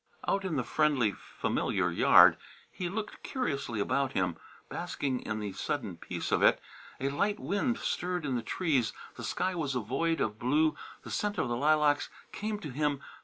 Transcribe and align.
Out 0.27 0.43
in 0.45 0.55
the 0.55 0.63
friendly, 0.63 1.11
familiar 1.11 1.91
yard, 1.91 2.35
he 2.71 2.89
looked 2.89 3.21
curiously 3.21 3.79
about 3.79 4.13
him, 4.13 4.35
basking 4.67 5.19
in 5.19 5.39
the 5.39 5.53
sudden 5.53 5.95
peace 5.95 6.31
of 6.31 6.41
it. 6.41 6.59
A 6.99 7.09
light 7.09 7.39
wind 7.39 7.77
stirred 7.77 8.25
in 8.25 8.35
the 8.35 8.41
trees, 8.41 8.93
the 9.13 9.23
sky 9.23 9.53
was 9.53 9.75
a 9.75 9.79
void 9.79 10.19
of 10.19 10.39
blue, 10.39 10.75
the 11.03 11.11
scent 11.11 11.37
of 11.37 11.49
the 11.49 11.55
lilacs 11.55 12.09
came 12.31 12.57
to 12.61 12.71
him. 12.71 12.99